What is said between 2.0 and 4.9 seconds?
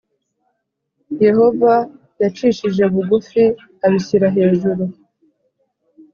yacishije bugufi abishyira hejuru